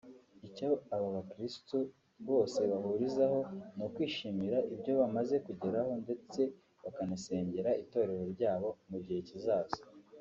[0.47, 1.77] Icyo aba bakiristo
[2.29, 3.39] bose bahurizaho
[3.75, 6.41] ni ukwishimira ibyo bamaze kugeraho ndetse
[6.83, 9.81] bakanasengera itorero ryabo mu gihe kizaza